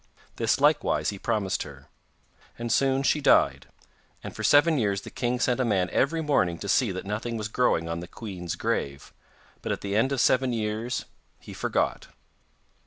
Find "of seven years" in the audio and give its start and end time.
10.11-11.05